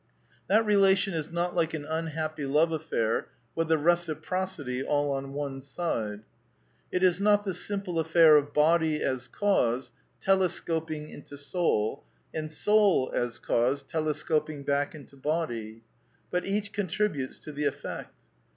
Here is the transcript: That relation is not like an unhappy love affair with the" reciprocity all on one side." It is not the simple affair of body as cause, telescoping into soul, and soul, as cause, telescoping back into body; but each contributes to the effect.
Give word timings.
That 0.47 0.65
relation 0.65 1.13
is 1.13 1.29
not 1.29 1.53
like 1.53 1.75
an 1.75 1.85
unhappy 1.85 2.43
love 2.47 2.71
affair 2.71 3.27
with 3.53 3.67
the" 3.67 3.77
reciprocity 3.87 4.81
all 4.81 5.11
on 5.11 5.33
one 5.33 5.61
side." 5.61 6.21
It 6.91 7.03
is 7.03 7.21
not 7.21 7.43
the 7.43 7.53
simple 7.53 7.99
affair 7.99 8.35
of 8.35 8.51
body 8.51 9.03
as 9.03 9.27
cause, 9.27 9.91
telescoping 10.19 11.07
into 11.11 11.37
soul, 11.37 12.03
and 12.33 12.49
soul, 12.49 13.11
as 13.13 13.37
cause, 13.37 13.83
telescoping 13.83 14.63
back 14.63 14.95
into 14.95 15.15
body; 15.17 15.83
but 16.31 16.47
each 16.47 16.71
contributes 16.71 17.37
to 17.37 17.51
the 17.51 17.65
effect. 17.65 18.15